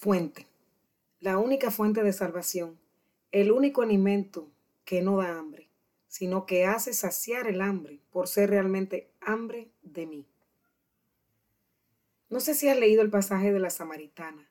[0.00, 0.46] Fuente.
[1.18, 2.78] La única fuente de salvación.
[3.32, 4.48] El único alimento
[4.84, 5.70] que no da hambre,
[6.06, 10.24] sino que hace saciar el hambre por ser realmente hambre de mí.
[12.30, 14.48] No sé si has leído el pasaje de la Samaritana.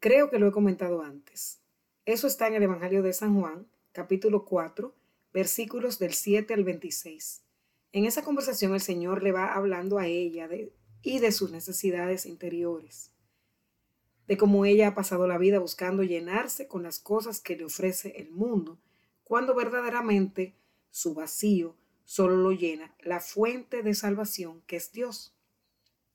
[0.00, 1.60] Creo que lo he comentado antes.
[2.04, 4.92] Eso está en el Evangelio de San Juan, capítulo 4,
[5.32, 7.44] versículos del 7 al 26.
[7.92, 10.48] En esa conversación el Señor le va hablando a ella
[11.02, 13.12] y de sus necesidades interiores,
[14.28, 18.14] de cómo ella ha pasado la vida buscando llenarse con las cosas que le ofrece
[18.18, 18.78] el mundo,
[19.24, 20.54] cuando verdaderamente
[20.90, 25.34] su vacío solo lo llena la fuente de salvación que es Dios.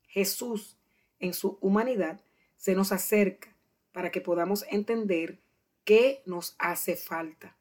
[0.07, 0.77] Jesús,
[1.19, 2.21] en su humanidad,
[2.55, 3.55] se nos acerca
[3.91, 5.39] para que podamos entender
[5.83, 7.57] qué nos hace falta.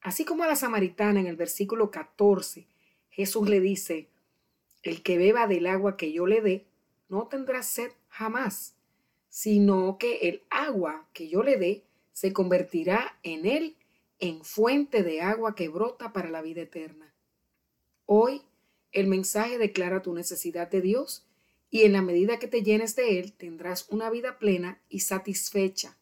[0.00, 2.66] Así como a la samaritana en el versículo 14,
[3.10, 4.08] Jesús le dice,
[4.82, 6.66] el que beba del agua que yo le dé,
[7.08, 8.74] no tendrá sed jamás,
[9.34, 11.82] sino que el agua que yo le dé
[12.12, 13.74] se convertirá en él
[14.20, 17.12] en fuente de agua que brota para la vida eterna.
[18.06, 18.42] Hoy
[18.92, 21.26] el mensaje declara tu necesidad de Dios
[21.68, 25.98] y en la medida que te llenes de Él tendrás una vida plena y satisfecha.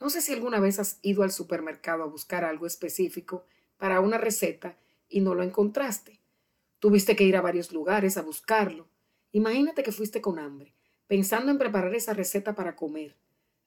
[0.00, 3.44] No sé si alguna vez has ido al supermercado a buscar algo específico
[3.76, 4.76] para una receta
[5.08, 6.18] y no lo encontraste.
[6.80, 8.88] Tuviste que ir a varios lugares a buscarlo.
[9.30, 10.75] Imagínate que fuiste con hambre,
[11.06, 13.16] pensando en preparar esa receta para comer.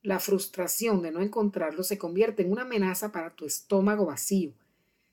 [0.01, 4.53] La frustración de no encontrarlo se convierte en una amenaza para tu estómago vacío.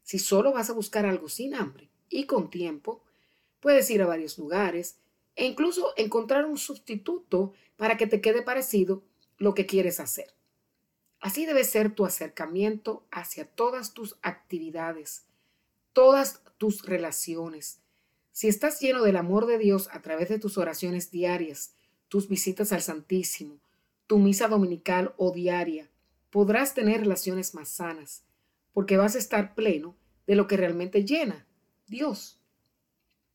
[0.02, 3.02] Si solo vas a buscar algo sin hambre y con tiempo,
[3.66, 4.98] Puedes ir a varios lugares
[5.34, 9.02] e incluso encontrar un sustituto para que te quede parecido
[9.38, 10.32] lo que quieres hacer.
[11.20, 15.24] Así debe ser tu acercamiento hacia todas tus actividades,
[15.92, 17.80] todas tus relaciones.
[18.30, 21.74] Si estás lleno del amor de Dios a través de tus oraciones diarias,
[22.08, 23.58] tus visitas al Santísimo,
[24.06, 25.90] tu misa dominical o diaria,
[26.30, 28.22] podrás tener relaciones más sanas,
[28.72, 29.96] porque vas a estar pleno
[30.26, 31.46] de lo que realmente llena,
[31.86, 32.38] Dios.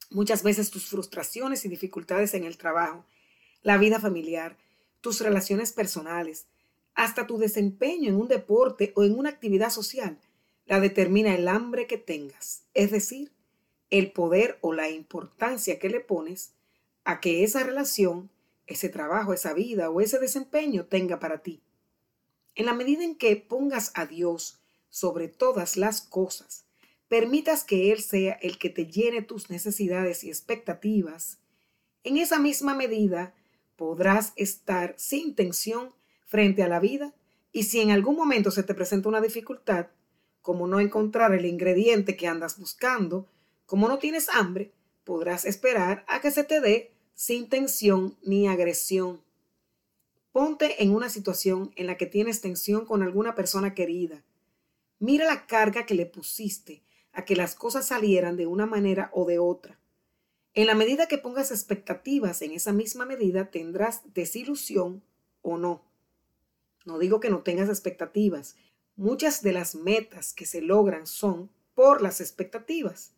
[0.10, 3.06] Muchas veces tus frustraciones y dificultades en el trabajo,
[3.64, 4.58] la vida familiar,
[5.00, 6.48] tus relaciones personales,
[6.94, 10.20] hasta tu desempeño en un deporte o en una actividad social,
[10.66, 13.32] la determina el hambre que tengas, es decir,
[13.90, 16.54] el poder o la importancia que le pones
[17.04, 18.30] a que esa relación,
[18.72, 21.62] ese trabajo, esa vida o ese desempeño tenga para ti.
[22.56, 24.60] En la medida en que pongas a Dios
[24.90, 26.66] sobre todas las cosas,
[27.08, 31.40] permitas que Él sea el que te llene tus necesidades y expectativas,
[32.04, 33.34] en esa misma medida
[33.76, 35.94] podrás estar sin tensión
[36.26, 37.14] frente a la vida
[37.52, 39.88] y si en algún momento se te presenta una dificultad,
[40.42, 43.28] como no encontrar el ingrediente que andas buscando,
[43.66, 44.72] como no tienes hambre,
[45.04, 49.22] podrás esperar a que se te dé sin tensión ni agresión.
[50.32, 54.24] Ponte en una situación en la que tienes tensión con alguna persona querida.
[54.98, 56.82] Mira la carga que le pusiste
[57.14, 59.80] a que las cosas salieran de una manera o de otra.
[60.56, 65.04] En la medida que pongas expectativas, en esa misma medida tendrás desilusión
[65.44, 65.84] o no.
[66.86, 68.56] No digo que no tengas expectativas.
[68.96, 73.14] Muchas de las metas que se logran son por las expectativas.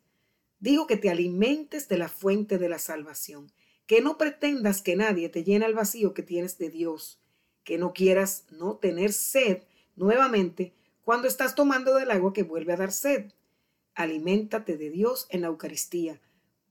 [0.59, 3.49] Digo que te alimentes de la fuente de la salvación,
[3.85, 7.19] que no pretendas que nadie te llene el vacío que tienes de Dios,
[7.63, 9.63] que no quieras no tener sed
[9.95, 10.73] nuevamente
[11.03, 13.31] cuando estás tomando del agua que vuelve a dar sed.
[13.95, 16.21] Aliméntate de Dios en la Eucaristía.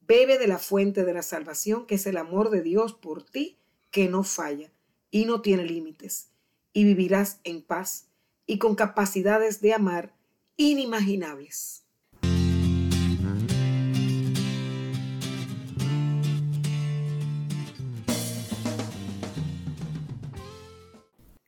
[0.00, 3.58] Bebe de la fuente de la salvación, que es el amor de Dios por ti,
[3.90, 4.72] que no falla
[5.10, 6.30] y no tiene límites.
[6.72, 8.08] Y vivirás en paz
[8.46, 10.14] y con capacidades de amar
[10.56, 11.84] inimaginables.